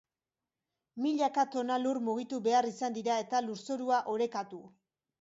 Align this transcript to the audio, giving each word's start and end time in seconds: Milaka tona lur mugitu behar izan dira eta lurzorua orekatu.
Milaka 1.05 1.45
tona 1.57 1.77
lur 1.85 2.01
mugitu 2.09 2.41
behar 2.49 2.71
izan 2.73 2.99
dira 2.99 3.21
eta 3.27 3.45
lurzorua 3.49 4.05
orekatu. 4.19 4.65